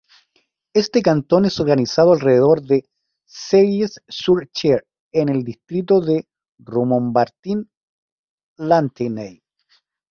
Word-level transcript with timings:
Este 0.73 1.03
cantón 1.03 1.45
es 1.45 1.59
organizado 1.59 2.13
alrededor 2.13 2.63
de 2.63 2.89
Selles-sur-Cher 3.27 4.87
en 5.11 5.29
el 5.29 5.43
distrito 5.43 6.01
de 6.01 6.25
Romorantin-Lanthenay. 6.57 9.43